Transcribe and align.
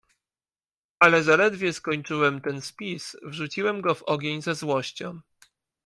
"Ale 0.99 1.23
zaledwie 1.23 1.73
skończyłem 1.73 2.41
ten 2.41 2.61
spis, 2.61 3.15
wrzuciłem 3.23 3.81
go 3.81 3.95
w 3.95 4.03
ogień 4.03 4.41
ze 4.41 4.55
złością." 4.55 5.19